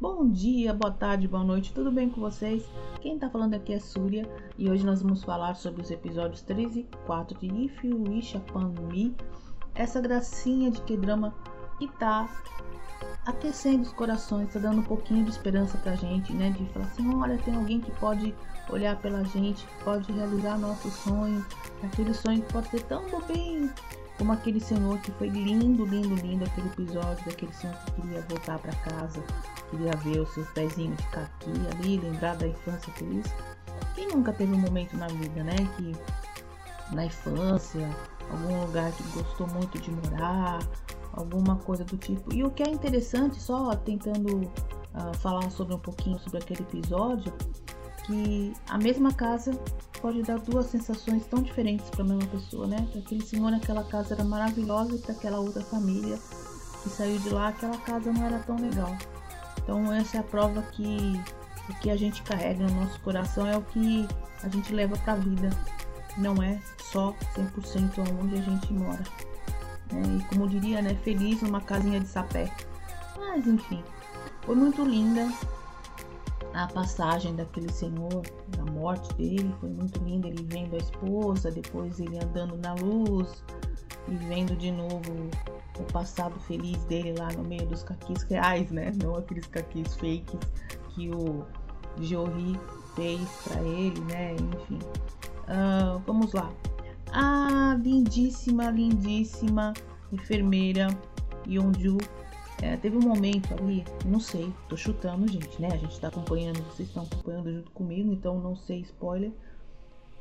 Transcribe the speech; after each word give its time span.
Bom 0.00 0.28
dia, 0.30 0.74
boa 0.74 0.92
tarde, 0.92 1.28
boa 1.28 1.44
noite, 1.44 1.72
tudo 1.72 1.92
bem 1.92 2.10
com 2.10 2.20
vocês? 2.20 2.64
Quem 3.00 3.16
tá 3.20 3.30
falando 3.30 3.54
aqui 3.54 3.72
é 3.72 3.78
Súria 3.78 4.28
e 4.58 4.68
hoje 4.68 4.84
nós 4.84 5.00
vamos 5.00 5.22
falar 5.22 5.54
sobre 5.54 5.80
os 5.82 5.92
episódios 5.92 6.42
3 6.42 6.76
e 6.76 6.88
4 7.06 7.38
de 7.38 7.46
If 7.46 7.84
You 7.84 8.02
Wish 8.02 8.36
Upon 8.36 8.74
Me, 8.88 9.14
essa 9.72 10.00
gracinha 10.00 10.72
de 10.72 10.80
que 10.82 10.96
drama 10.96 11.32
que 11.78 11.86
tá 11.98 12.28
aquecendo 13.30 13.82
os 13.82 13.92
corações, 13.92 14.52
tá 14.52 14.58
dando 14.58 14.80
um 14.80 14.84
pouquinho 14.84 15.24
de 15.24 15.30
esperança 15.30 15.76
pra 15.78 15.94
gente, 15.94 16.32
né? 16.32 16.50
De 16.50 16.64
falar 16.72 16.86
assim: 16.86 17.14
olha, 17.14 17.38
tem 17.38 17.54
alguém 17.54 17.80
que 17.80 17.90
pode 17.92 18.34
olhar 18.68 18.96
pela 18.96 19.24
gente, 19.24 19.64
que 19.64 19.84
pode 19.84 20.12
realizar 20.12 20.58
nosso 20.58 20.90
sonho, 20.90 21.44
aquele 21.82 22.14
sonho 22.14 22.42
que 22.42 22.52
pode 22.52 22.68
ser 22.68 22.82
tão 22.82 23.08
bobinho 23.08 23.72
como 24.20 24.32
aquele 24.34 24.60
senhor 24.60 24.98
que 24.98 25.10
foi 25.12 25.28
lindo, 25.28 25.86
lindo, 25.86 26.14
lindo 26.16 26.44
aquele 26.44 26.68
episódio 26.68 27.24
daquele 27.24 27.54
senhor 27.54 27.74
que 27.74 28.02
queria 28.02 28.20
voltar 28.28 28.58
para 28.58 28.74
casa, 28.74 29.24
queria 29.70 29.92
ver 29.96 30.20
os 30.20 30.28
seus 30.34 30.46
pezinhos 30.50 30.98
de 30.98 31.06
caqui 31.06 31.50
ali, 31.72 31.96
lembrar 31.96 32.36
da 32.36 32.46
infância 32.46 32.92
feliz. 32.92 33.24
Quem 33.94 34.08
nunca 34.08 34.30
teve 34.34 34.52
um 34.52 34.58
momento 34.58 34.94
na 34.98 35.06
vida, 35.06 35.42
né, 35.42 35.56
que 35.74 35.96
na 36.94 37.06
infância, 37.06 37.88
algum 38.30 38.60
lugar 38.66 38.92
que 38.92 39.02
gostou 39.04 39.46
muito 39.46 39.78
de 39.78 39.90
morar, 39.90 40.58
alguma 41.12 41.56
coisa 41.56 41.84
do 41.84 41.96
tipo. 41.96 42.32
E 42.34 42.44
o 42.44 42.50
que 42.50 42.62
é 42.62 42.68
interessante, 42.68 43.40
só 43.40 43.74
tentando 43.74 44.44
uh, 44.44 45.16
falar 45.18 45.50
sobre 45.50 45.74
um 45.74 45.78
pouquinho 45.78 46.18
sobre 46.18 46.38
aquele 46.38 46.62
episódio, 46.62 47.32
que 48.06 48.52
a 48.68 48.78
mesma 48.78 49.12
casa 49.12 49.52
pode 50.00 50.22
dar 50.22 50.38
duas 50.38 50.66
sensações 50.66 51.26
tão 51.26 51.42
diferentes 51.42 51.88
para 51.90 52.02
a 52.02 52.06
mesma 52.08 52.26
pessoa, 52.26 52.66
né? 52.66 52.86
Para 52.90 53.00
aquele 53.00 53.22
senhor 53.22 53.50
naquela 53.50 53.84
casa 53.84 54.14
era 54.14 54.24
maravilhosa 54.24 54.94
e 54.94 54.98
para 54.98 55.12
aquela 55.12 55.38
outra 55.38 55.62
família 55.62 56.18
que 56.82 56.88
saiu 56.88 57.18
de 57.18 57.28
lá, 57.28 57.48
aquela 57.48 57.76
casa 57.78 58.12
não 58.12 58.24
era 58.24 58.38
tão 58.40 58.56
legal. 58.56 58.96
Então 59.62 59.92
essa 59.92 60.16
é 60.16 60.20
a 60.20 60.22
prova 60.22 60.62
que 60.72 61.20
o 61.68 61.74
que 61.80 61.90
a 61.90 61.96
gente 61.96 62.22
carrega 62.22 62.66
no 62.66 62.80
nosso 62.80 63.00
coração 63.00 63.46
é 63.46 63.56
o 63.56 63.62
que 63.62 64.08
a 64.42 64.48
gente 64.48 64.72
leva 64.72 64.96
para 64.98 65.12
a 65.12 65.16
vida. 65.16 65.50
Não 66.16 66.42
é 66.42 66.60
só 66.90 67.14
100% 67.36 68.20
onde 68.20 68.36
a 68.36 68.42
gente 68.42 68.72
mora. 68.72 69.29
Né? 69.92 70.18
E 70.18 70.34
como 70.34 70.48
diria, 70.48 70.82
né, 70.82 70.94
feliz 71.02 71.42
numa 71.42 71.60
casinha 71.60 72.00
de 72.00 72.06
sapé. 72.06 72.52
Mas 73.18 73.46
enfim, 73.46 73.82
foi 74.42 74.54
muito 74.54 74.84
linda 74.84 75.28
a 76.54 76.66
passagem 76.66 77.34
daquele 77.36 77.72
senhor, 77.72 78.22
da 78.48 78.64
morte 78.72 79.12
dele, 79.14 79.54
foi 79.60 79.70
muito 79.70 80.02
linda. 80.02 80.28
Ele 80.28 80.44
vendo 80.48 80.74
a 80.74 80.78
esposa, 80.78 81.50
depois 81.50 82.00
ele 82.00 82.18
andando 82.18 82.56
na 82.56 82.74
luz 82.74 83.44
e 84.08 84.14
vendo 84.14 84.56
de 84.56 84.72
novo 84.72 85.30
o 85.78 85.92
passado 85.92 86.38
feliz 86.40 86.82
dele 86.84 87.14
lá 87.18 87.28
no 87.32 87.44
meio 87.44 87.66
dos 87.66 87.82
caquis 87.82 88.22
reais, 88.24 88.70
né? 88.70 88.92
Não 89.02 89.16
aqueles 89.16 89.46
caquis 89.46 89.94
fakes 89.94 90.40
que 90.90 91.10
o 91.10 91.44
Jory 92.00 92.58
fez 92.94 93.28
para 93.44 93.62
ele, 93.62 94.00
né? 94.00 94.34
Enfim, 94.34 94.78
uh, 95.48 95.98
vamos 96.06 96.32
lá. 96.32 96.50
A 97.12 97.76
lindíssima, 97.82 98.70
lindíssima 98.70 99.72
enfermeira 100.12 100.88
Yonju 101.46 101.98
é, 102.62 102.76
teve 102.76 102.96
um 102.96 103.00
momento 103.00 103.54
ali, 103.54 103.84
não 104.04 104.20
sei, 104.20 104.52
tô 104.68 104.76
chutando, 104.76 105.26
gente, 105.26 105.60
né? 105.60 105.68
A 105.72 105.76
gente 105.76 105.98
tá 105.98 106.08
acompanhando, 106.08 106.62
vocês 106.64 106.88
estão 106.88 107.04
acompanhando 107.04 107.50
junto 107.52 107.70
comigo, 107.70 108.12
então 108.12 108.38
não 108.38 108.54
sei 108.54 108.80
spoiler. 108.80 109.32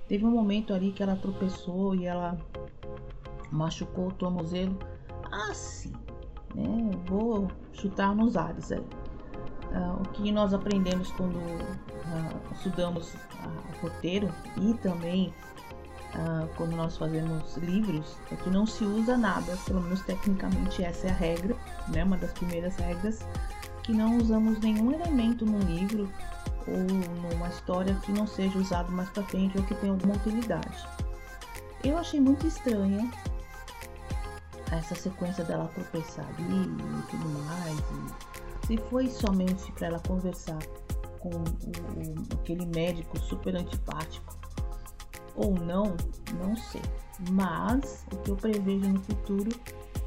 Teve 0.07 0.25
um 0.25 0.31
momento 0.31 0.73
ali 0.73 0.91
que 0.91 1.03
ela 1.03 1.17
tropeçou 1.17 1.93
e 1.95 2.05
ela 2.05 2.37
machucou 3.51 4.07
o 4.07 4.11
tornozelo 4.11 4.77
assim, 5.31 5.91
né? 6.55 6.91
Vou 7.05 7.49
chutar 7.73 8.15
nos 8.15 8.37
ares 8.37 8.71
aí. 8.71 8.79
Uh, 8.79 10.01
o 10.01 10.09
que 10.13 10.31
nós 10.31 10.53
aprendemos 10.53 11.11
quando 11.11 11.35
uh, 11.35 12.53
estudamos 12.53 13.13
uh, 13.13 13.17
o 13.77 13.81
roteiro 13.83 14.33
e 14.57 14.73
também 14.75 15.31
Uh, 16.15 16.49
quando 16.55 16.75
nós 16.75 16.97
fazemos 16.97 17.55
livros 17.57 18.17
é 18.31 18.35
que 18.35 18.49
não 18.49 18.65
se 18.65 18.83
usa 18.83 19.15
nada, 19.15 19.55
pelo 19.65 19.79
menos 19.79 20.01
tecnicamente 20.01 20.83
essa 20.83 21.07
é 21.07 21.11
a 21.11 21.13
regra, 21.13 21.55
né? 21.87 22.03
Uma 22.03 22.17
das 22.17 22.31
primeiras 22.31 22.75
regras, 22.77 23.19
que 23.83 23.93
não 23.93 24.17
usamos 24.17 24.59
nenhum 24.59 24.91
elemento 24.91 25.45
num 25.45 25.59
livro 25.59 26.11
ou 26.67 26.77
numa 27.31 27.47
história 27.49 27.93
que 28.03 28.11
não 28.11 28.25
seja 28.25 28.57
usado 28.57 28.91
mais 28.91 29.09
para 29.09 29.23
frente 29.23 29.57
ou 29.57 29.63
que 29.63 29.75
tenha 29.75 29.93
alguma 29.93 30.15
utilidade. 30.15 30.87
Eu 31.83 31.97
achei 31.97 32.19
muito 32.19 32.47
estranha 32.47 33.09
essa 34.71 34.95
sequência 34.95 35.43
dela 35.43 35.69
tropeçar 35.73 36.25
ali 36.25 36.63
e 36.63 37.01
tudo 37.09 37.29
mais. 37.45 37.79
E 38.63 38.67
se 38.67 38.77
foi 38.89 39.09
somente 39.09 39.71
para 39.73 39.87
ela 39.87 39.99
conversar 39.99 40.59
com 41.19 41.29
o, 41.29 41.39
o, 41.39 42.33
aquele 42.39 42.65
médico 42.65 43.19
super 43.19 43.55
antipático 43.55 44.37
ou 45.39 45.53
não, 45.55 45.95
não 46.37 46.55
sei. 46.55 46.81
Mas 47.31 48.05
o 48.13 48.17
que 48.17 48.31
eu 48.31 48.35
prevejo 48.35 48.87
no 48.87 49.01
futuro 49.01 49.49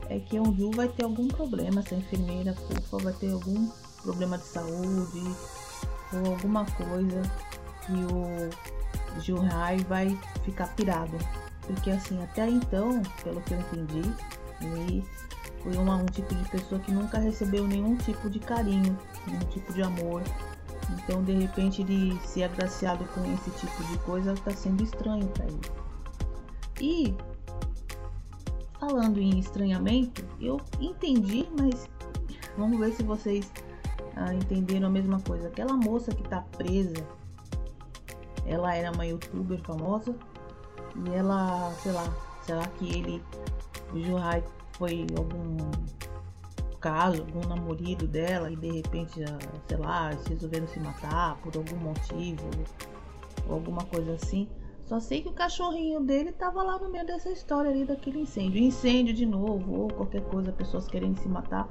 é 0.08 0.18
que 0.18 0.38
a 0.38 0.42
Ju 0.42 0.70
vai 0.72 0.88
ter 0.88 1.04
algum 1.04 1.28
problema, 1.28 1.80
essa 1.80 1.94
enfermeira 1.94 2.54
fofa 2.54 3.04
vai 3.04 3.12
ter 3.14 3.32
algum 3.32 3.68
problema 4.02 4.38
de 4.38 4.44
saúde 4.44 5.22
ou 6.12 6.32
alguma 6.32 6.64
coisa 6.66 7.22
que 7.86 7.92
o 7.92 9.20
Juhai 9.20 9.78
vai 9.88 10.18
ficar 10.44 10.68
pirado. 10.74 11.16
Porque 11.66 11.90
assim, 11.90 12.22
até 12.22 12.48
então, 12.48 13.02
pelo 13.22 13.40
que 13.42 13.54
eu 13.54 13.60
entendi, 13.60 14.02
ele 14.60 15.04
foi 15.62 15.76
uma, 15.76 15.96
um 15.96 16.06
tipo 16.06 16.34
de 16.34 16.48
pessoa 16.50 16.80
que 16.80 16.92
nunca 16.92 17.18
recebeu 17.18 17.66
nenhum 17.66 17.96
tipo 17.96 18.28
de 18.28 18.38
carinho, 18.38 18.98
nenhum 19.26 19.44
tipo 19.50 19.72
de 19.72 19.82
amor, 19.82 20.22
então, 20.92 21.22
de 21.22 21.32
repente, 21.32 21.82
ele 21.82 22.18
ser 22.24 22.44
agraciado 22.44 23.04
com 23.06 23.20
esse 23.32 23.50
tipo 23.52 23.84
de 23.84 23.98
coisa 23.98 24.32
está 24.32 24.50
sendo 24.50 24.82
estranho 24.82 25.26
para 25.28 25.44
ele. 25.46 25.60
E 26.80 27.14
falando 28.78 29.18
em 29.18 29.38
estranhamento, 29.38 30.24
eu 30.40 30.60
entendi, 30.80 31.48
mas 31.58 31.88
vamos 32.58 32.78
ver 32.78 32.92
se 32.92 33.02
vocês 33.02 33.50
ah, 34.16 34.34
entenderam 34.34 34.88
a 34.88 34.90
mesma 34.90 35.20
coisa. 35.20 35.48
Aquela 35.48 35.74
moça 35.74 36.12
que 36.12 36.22
está 36.22 36.40
presa, 36.40 37.06
ela 38.46 38.74
era 38.74 38.90
uma 38.90 39.06
youtuber 39.06 39.60
famosa 39.62 40.14
e 41.06 41.10
ela, 41.10 41.72
sei 41.82 41.92
lá, 41.92 42.12
será 42.42 42.66
que 42.66 42.88
ele, 42.88 43.22
o 43.92 44.00
Juhai, 44.00 44.42
foi 44.72 45.06
algum 45.16 45.56
caso, 46.82 47.22
algum 47.22 47.48
namorado 47.48 48.06
dela 48.08 48.50
e 48.50 48.56
de 48.56 48.70
repente, 48.70 49.20
sei 49.68 49.76
lá, 49.78 50.12
eles 50.12 50.26
resolveram 50.26 50.66
se 50.66 50.80
matar 50.80 51.36
por 51.36 51.56
algum 51.56 51.76
motivo 51.76 52.50
ou 53.48 53.54
alguma 53.54 53.84
coisa 53.84 54.14
assim. 54.14 54.48
Só 54.84 54.98
sei 54.98 55.22
que 55.22 55.28
o 55.28 55.32
cachorrinho 55.32 56.00
dele 56.00 56.32
tava 56.32 56.62
lá 56.62 56.78
no 56.78 56.90
meio 56.90 57.06
dessa 57.06 57.30
história 57.30 57.70
ali 57.70 57.84
daquele 57.84 58.20
incêndio. 58.20 58.60
Incêndio 58.60 59.14
de 59.14 59.24
novo, 59.24 59.82
ou 59.82 59.88
qualquer 59.88 60.22
coisa, 60.22 60.52
pessoas 60.52 60.88
querendo 60.88 61.18
se 61.18 61.28
matar. 61.28 61.68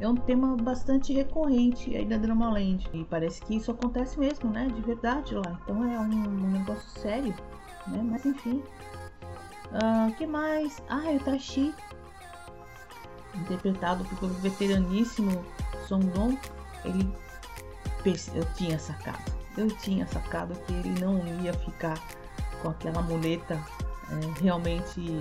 É 0.00 0.08
um 0.08 0.14
tema 0.14 0.56
bastante 0.56 1.12
recorrente 1.12 1.94
aí 1.94 2.04
da 2.04 2.16
Dramaland. 2.16 2.88
E 2.92 3.04
parece 3.04 3.42
que 3.42 3.56
isso 3.56 3.70
acontece 3.70 4.18
mesmo, 4.18 4.50
né? 4.50 4.68
De 4.68 4.80
verdade 4.82 5.34
lá. 5.34 5.60
Então 5.62 5.84
é 5.84 5.98
um, 5.98 6.04
um 6.04 6.50
negócio 6.52 6.88
sério, 7.00 7.34
né? 7.88 8.00
Mas 8.02 8.24
enfim. 8.24 8.62
O 9.72 9.76
uh, 9.76 9.80
ah, 9.82 10.12
que 10.16 10.26
mais? 10.26 10.80
Ah, 10.88 11.10
o 11.10 11.20
Tashi 11.24 11.74
interpretado 13.36 14.04
pelo 14.04 14.32
veteraníssimo 14.34 15.44
Song 15.86 16.06
Dong, 16.08 16.38
ele 16.84 17.08
eu 18.34 18.44
tinha 18.54 18.78
sacado, 18.78 19.32
eu 19.56 19.66
tinha 19.78 20.06
sacado 20.06 20.54
que 20.66 20.74
ele 20.74 21.00
não 21.00 21.22
ia 21.42 21.54
ficar 21.54 21.98
com 22.60 22.68
aquela 22.68 23.00
muleta 23.00 23.58
é, 24.10 24.42
realmente 24.42 25.18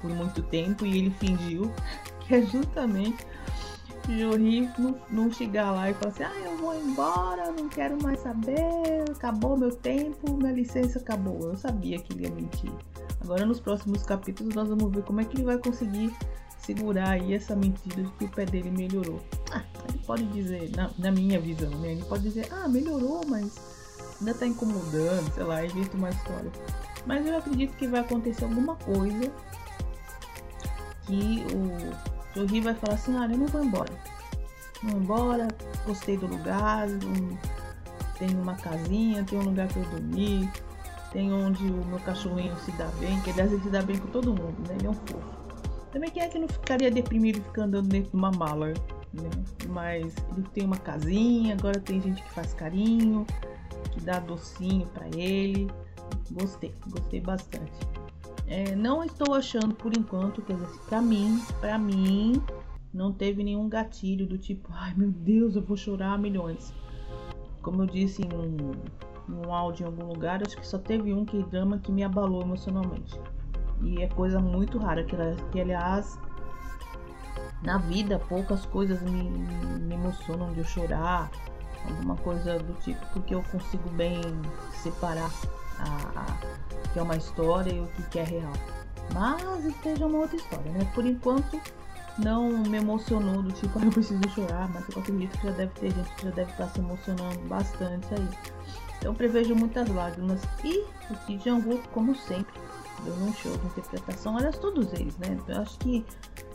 por 0.00 0.10
muito 0.10 0.42
tempo 0.42 0.84
e 0.84 0.98
ele 0.98 1.10
fingiu 1.10 1.72
que 2.20 2.34
é 2.34 2.42
justamente 2.42 3.24
Jori 4.08 4.68
não, 4.78 4.96
não 5.10 5.32
chegar 5.32 5.70
lá 5.70 5.90
e 5.90 5.94
falar 5.94 6.10
assim, 6.10 6.24
ah, 6.24 6.40
eu 6.44 6.58
vou 6.58 6.74
embora, 6.74 7.50
não 7.52 7.68
quero 7.68 8.00
mais 8.02 8.20
saber, 8.20 9.04
acabou 9.10 9.56
meu 9.56 9.74
tempo, 9.74 10.36
minha 10.36 10.52
licença 10.52 10.98
acabou. 10.98 11.48
Eu 11.48 11.56
sabia 11.56 11.98
que 11.98 12.12
ele 12.12 12.24
ia 12.24 12.30
mentir. 12.30 12.70
Agora 13.22 13.46
nos 13.46 13.60
próximos 13.60 14.02
capítulos 14.02 14.54
nós 14.54 14.68
vamos 14.68 14.90
ver 14.92 15.02
como 15.04 15.20
é 15.20 15.24
que 15.24 15.36
ele 15.36 15.44
vai 15.44 15.56
conseguir 15.56 16.14
segurar 16.64 17.10
aí 17.10 17.34
essa 17.34 17.54
mentira 17.54 18.02
de 18.02 18.10
que 18.12 18.24
o 18.24 18.28
pé 18.28 18.46
dele 18.46 18.70
melhorou. 18.70 19.20
Ah, 19.52 19.62
ele 19.88 19.98
pode 20.06 20.24
dizer, 20.28 20.70
na, 20.74 20.90
na 20.98 21.10
minha 21.10 21.38
visão, 21.40 21.70
né? 21.70 21.92
Ele 21.92 22.04
pode 22.04 22.22
dizer, 22.22 22.48
ah, 22.52 22.68
melhorou, 22.68 23.22
mas 23.26 23.52
ainda 24.18 24.34
tá 24.34 24.46
incomodando, 24.46 25.32
sei 25.34 25.44
lá, 25.44 25.64
inventa 25.64 25.96
uma 25.96 26.10
história. 26.10 26.50
Mas 27.06 27.26
eu 27.26 27.36
acredito 27.36 27.76
que 27.76 27.86
vai 27.86 28.00
acontecer 28.00 28.44
alguma 28.44 28.76
coisa 28.76 29.30
que 31.02 31.44
o 31.54 32.38
Jory 32.38 32.60
vai 32.60 32.74
falar 32.74 32.94
assim, 32.94 33.16
ah, 33.16 33.28
eu 33.30 33.38
não 33.38 33.46
vou 33.46 33.62
embora. 33.62 33.92
Não 34.82 34.90
vou 34.90 35.00
embora, 35.00 35.48
gostei 35.86 36.16
do 36.16 36.26
lugar, 36.26 36.88
tenho 38.18 38.40
uma 38.40 38.54
casinha, 38.54 39.24
tenho 39.24 39.42
um 39.42 39.46
lugar 39.46 39.68
para 39.68 39.82
eu 39.82 39.90
dormir, 39.90 40.50
tem 41.12 41.32
onde 41.32 41.62
o 41.64 41.84
meu 41.84 42.00
cachorrinho 42.00 42.56
se 42.60 42.72
dá 42.72 42.86
bem, 42.98 43.20
que 43.20 43.30
aliás 43.30 43.52
ele 43.52 43.62
se 43.62 43.70
dá 43.70 43.82
bem 43.82 43.98
com 43.98 44.08
todo 44.08 44.30
mundo, 44.32 44.56
né? 44.66 44.76
Ele 44.78 44.86
é 44.86 44.90
um 44.90 44.94
fofo. 44.94 45.43
Também 45.94 46.10
quem 46.10 46.24
é 46.24 46.28
que 46.28 46.40
não 46.40 46.48
ficaria 46.48 46.90
deprimido 46.90 47.40
ficando 47.40 47.76
andando 47.76 47.88
dentro 47.88 48.10
de 48.10 48.16
uma 48.16 48.32
mala, 48.32 48.74
né? 49.12 49.30
Mas 49.68 50.12
ele 50.36 50.48
tem 50.52 50.64
uma 50.64 50.76
casinha, 50.76 51.54
agora 51.54 51.78
tem 51.78 52.00
gente 52.00 52.20
que 52.20 52.32
faz 52.32 52.52
carinho, 52.52 53.24
que 53.92 54.00
dá 54.00 54.18
docinho 54.18 54.88
para 54.88 55.06
ele. 55.16 55.70
Gostei, 56.32 56.74
gostei 56.88 57.20
bastante. 57.20 57.72
É, 58.48 58.74
não 58.74 59.04
estou 59.04 59.34
achando 59.34 59.72
por 59.72 59.96
enquanto, 59.96 60.42
quer 60.42 60.54
dizer, 60.54 60.66
pra 60.88 61.00
mim, 61.00 61.40
pra 61.60 61.78
mim, 61.78 62.42
não 62.92 63.12
teve 63.12 63.44
nenhum 63.44 63.68
gatilho 63.68 64.26
do 64.26 64.36
tipo, 64.36 64.70
ai 64.72 64.92
meu 64.96 65.12
Deus, 65.12 65.54
eu 65.54 65.62
vou 65.62 65.76
chorar 65.76 66.18
milhões. 66.18 66.74
Como 67.62 67.82
eu 67.82 67.86
disse 67.86 68.20
em 68.20 68.34
um, 68.34 68.72
em 69.28 69.46
um 69.46 69.54
áudio 69.54 69.84
em 69.84 69.86
algum 69.86 70.06
lugar, 70.06 70.42
acho 70.44 70.56
que 70.56 70.66
só 70.66 70.76
teve 70.76 71.14
um 71.14 71.24
que 71.24 71.40
drama 71.44 71.78
que 71.78 71.92
me 71.92 72.02
abalou 72.02 72.42
emocionalmente. 72.42 73.16
E 73.84 74.02
é 74.02 74.08
coisa 74.08 74.40
muito 74.40 74.78
rara, 74.78 75.04
que, 75.04 75.16
que 75.52 75.60
aliás, 75.60 76.18
na 77.62 77.78
vida 77.78 78.18
poucas 78.28 78.64
coisas 78.66 79.00
me, 79.02 79.30
me 79.30 79.94
emocionam 79.94 80.52
de 80.52 80.60
eu 80.60 80.64
chorar, 80.64 81.30
alguma 81.88 82.16
coisa 82.16 82.58
do 82.58 82.72
tipo, 82.80 83.04
porque 83.12 83.34
eu 83.34 83.42
consigo 83.44 83.88
bem 83.90 84.20
separar 84.82 85.30
a, 85.78 86.20
a 86.20 86.64
que 86.92 86.98
é 86.98 87.02
uma 87.02 87.16
história 87.16 87.72
e 87.72 87.80
o 87.80 87.86
que 88.10 88.18
é 88.18 88.24
real. 88.24 88.52
Mas 89.12 89.64
esteja 89.64 90.06
uma 90.06 90.18
outra 90.18 90.36
história, 90.36 90.72
né? 90.72 90.90
Por 90.94 91.04
enquanto 91.04 91.60
não 92.18 92.48
me 92.48 92.78
emocionou 92.78 93.42
do 93.42 93.52
tipo, 93.52 93.78
eu 93.84 93.90
preciso 93.90 94.22
chorar, 94.30 94.68
mas 94.72 94.88
eu 94.88 95.02
acredito 95.02 95.38
que 95.38 95.46
já 95.46 95.52
deve 95.52 95.72
ter 95.72 95.90
gente 95.90 96.14
que 96.14 96.24
já 96.24 96.30
deve 96.30 96.50
estar 96.52 96.68
se 96.68 96.80
emocionando 96.80 97.38
bastante 97.40 98.06
aí. 98.14 98.28
Então 98.98 99.14
prevejo 99.14 99.54
muitas 99.54 99.88
lágrimas. 99.88 100.40
E 100.62 100.84
o 101.10 101.16
Ki 101.26 101.36
Jong-woo, 101.36 101.82
como 101.92 102.14
sempre, 102.14 102.54
deu 103.02 103.14
um 103.14 103.32
show 103.34 103.56
de 103.56 103.66
interpretação. 103.66 104.36
Aliás, 104.36 104.58
todos 104.58 104.92
eles, 104.92 105.16
né? 105.18 105.38
Eu 105.48 105.62
acho 105.62 105.78
que, 105.78 106.04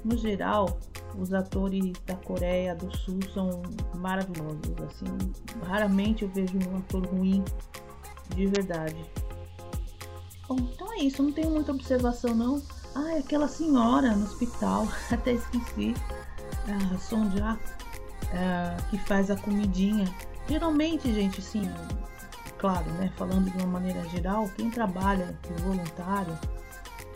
no 0.04 0.18
geral, 0.18 0.78
os 1.18 1.34
atores 1.34 1.94
da 2.06 2.16
Coreia 2.16 2.76
do 2.76 2.96
Sul 2.98 3.20
são 3.34 3.62
maravilhosos. 3.96 4.60
Assim, 4.88 5.32
raramente 5.64 6.24
eu 6.24 6.30
vejo 6.30 6.58
um 6.70 6.78
ator 6.78 7.06
ruim 7.08 7.44
de 8.36 8.48
verdade. 8.48 9.04
Bom, 10.48 10.58
então 10.60 10.94
é 10.94 10.98
isso. 11.00 11.22
Não 11.22 11.32
tenho 11.32 11.52
muita 11.52 11.72
observação, 11.72 12.34
não. 12.36 12.62
Ah, 12.96 13.12
é 13.14 13.20
aquela 13.20 13.48
senhora 13.48 14.16
no 14.16 14.26
hospital, 14.26 14.88
até 15.12 15.34
esqueci. 15.34 15.94
A 16.94 16.98
Sonja, 16.98 17.58
que 18.90 18.98
faz 19.00 19.32
a 19.32 19.36
comidinha. 19.36 20.06
Geralmente, 20.48 21.14
gente, 21.14 21.42
sim, 21.42 21.70
claro, 22.60 22.92
né? 22.92 23.12
Falando 23.16 23.50
de 23.50 23.58
uma 23.58 23.80
maneira 23.80 24.08
geral, 24.10 24.48
quem 24.56 24.70
trabalha 24.70 25.38
de 25.42 25.64
voluntário 25.64 26.38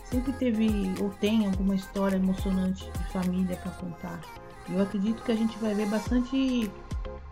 sempre 0.06 0.32
teve 0.34 0.94
ou 1.02 1.10
tem 1.10 1.46
alguma 1.46 1.76
história 1.76 2.16
emocionante 2.16 2.90
de 2.90 3.04
família 3.12 3.56
para 3.58 3.72
contar. 3.74 4.22
Eu 4.70 4.82
acredito 4.82 5.22
que 5.24 5.32
a 5.32 5.36
gente 5.36 5.58
vai 5.60 5.76
ver 5.76 5.88
bastante 5.88 6.72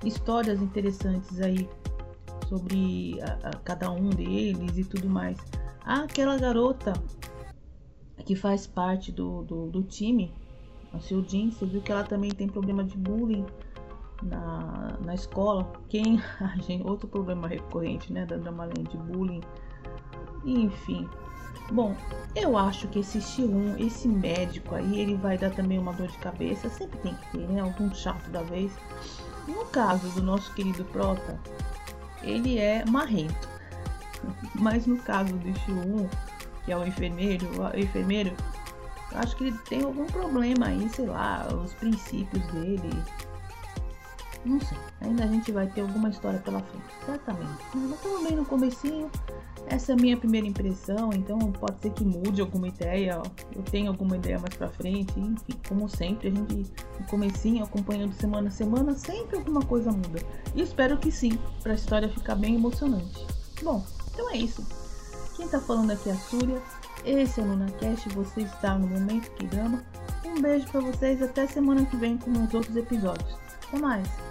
histórias 0.04 0.62
interessantes 0.62 1.40
aí 1.40 1.70
sobre 2.48 3.20
a, 3.22 3.50
a 3.50 3.52
cada 3.58 3.90
um 3.90 4.10
deles 4.10 4.78
e 4.78 4.84
tudo 4.84 5.10
mais. 5.10 5.38
Ah, 5.86 6.04
aquela 6.04 6.38
garota 6.38 6.94
que 8.26 8.36
faz 8.36 8.68
parte 8.68 9.12
do, 9.12 9.44
do, 9.44 9.68
do 9.68 9.84
time, 9.84 10.34
a 10.94 10.98
Jean, 11.00 11.50
você 11.52 11.66
viu 11.66 11.82
que 11.82 11.92
ela 11.92 12.04
também 12.04 12.32
tem 12.32 12.48
problema 12.48 12.84
de 12.84 12.98
bullying 12.98 13.46
na, 14.22 14.98
na 15.04 15.14
escola. 15.14 15.72
Quem. 15.90 16.22
gente, 16.62 16.86
outro 16.86 17.08
problema 17.08 17.48
recorrente, 17.48 18.12
né? 18.12 18.26
Da 18.26 18.38
Dramaland 18.38 18.84
de 18.90 18.98
bullying. 18.98 19.42
Enfim. 20.46 21.08
Bom, 21.72 21.96
eu 22.36 22.58
acho 22.58 22.88
que 22.90 23.00
esse 23.00 23.20
X1, 23.20 23.80
esse 23.80 24.08
médico 24.08 24.76
aí, 24.76 25.00
ele 25.00 25.16
vai 25.16 25.38
dar 25.38 25.52
também 25.52 25.80
uma 25.80 25.94
dor 25.94 26.08
de 26.08 26.18
cabeça. 26.18 26.70
Sempre 26.70 27.00
tem 27.00 27.14
que 27.14 27.32
ter, 27.32 27.48
né? 27.48 27.62
Algum 27.62 27.94
chato 27.94 28.30
da 28.30 28.42
vez. 28.42 28.72
No 29.48 29.66
caso 29.66 30.10
do 30.10 30.22
nosso 30.22 30.54
querido 30.54 30.84
Prota, 30.86 31.40
ele 32.22 32.58
é 32.58 32.86
marrento. 32.86 33.50
Mas 34.56 34.86
no 34.86 34.98
caso 34.98 35.34
do 35.34 35.50
X1, 35.50 36.10
que 36.66 36.72
é 36.72 36.78
o 36.78 36.86
enfermeiro, 36.86 37.48
o 37.60 37.80
enfermeiro, 37.80 38.36
acho 39.14 39.36
que 39.36 39.46
ele 39.46 39.58
tem 39.70 39.84
algum 39.84 40.06
problema 40.06 40.68
aí, 40.68 40.88
sei 40.90 41.06
lá, 41.06 41.48
os 41.54 41.74
princípios 41.74 42.46
dele. 42.48 43.04
Não 44.44 44.60
sei, 44.60 44.78
ainda 45.02 45.24
a 45.24 45.28
gente 45.28 45.52
vai 45.52 45.68
ter 45.68 45.82
alguma 45.82 46.10
história 46.10 46.40
pela 46.40 46.62
frente, 46.62 46.86
certamente. 47.06 47.64
Mas 47.76 47.92
estamos 47.92 48.24
bem 48.24 48.36
no 48.36 48.46
comecinho, 48.46 49.10
essa 49.68 49.92
é 49.92 49.96
a 49.96 49.98
minha 49.98 50.18
primeira 50.18 50.48
impressão, 50.48 51.12
então 51.14 51.38
pode 51.52 51.80
ser 51.80 51.92
que 51.92 52.04
mude 52.04 52.42
alguma 52.42 52.68
ideia, 52.68 53.22
eu 53.56 53.62
tenho 53.62 53.90
alguma 53.90 54.18
ideia 54.18 54.40
mais 54.40 54.56
pra 54.56 54.68
frente, 54.70 55.20
enfim, 55.20 55.60
como 55.68 55.88
sempre, 55.88 56.30
a 56.30 56.32
gente 56.32 56.74
no 57.00 57.06
comecinho, 57.08 57.64
acompanhando 57.64 58.14
semana 58.14 58.48
a 58.48 58.52
semana, 58.52 58.96
sempre 58.96 59.38
alguma 59.38 59.62
coisa 59.62 59.92
muda. 59.92 60.20
E 60.56 60.62
espero 60.62 60.98
que 60.98 61.12
sim, 61.12 61.38
pra 61.62 61.76
história 61.76 62.10
ficar 62.10 62.36
bem 62.36 62.56
emocionante. 62.56 63.26
Bom, 63.62 63.86
então 64.12 64.30
é 64.32 64.38
isso. 64.38 64.66
Quem 65.36 65.48
tá 65.48 65.60
falando 65.60 65.92
aqui 65.92 66.10
é 66.10 66.14
a 66.14 66.18
Súria. 66.18 66.62
Esse 67.06 67.40
é 67.40 67.44
o 67.44 67.48
LunaCast, 67.48 68.10
você 68.10 68.42
está 68.42 68.78
no 68.78 68.88
Momento 68.88 69.32
que 69.32 69.48
Drama. 69.48 69.84
Um 70.26 70.42
beijo 70.42 70.68
para 70.68 70.82
vocês, 70.82 71.22
até 71.22 71.48
semana 71.48 71.86
que 71.86 71.96
vem 71.96 72.18
com 72.18 72.32
os 72.32 72.54
outros 72.54 72.76
episódios. 72.76 73.36
Até 73.68 73.80
mais! 73.80 74.31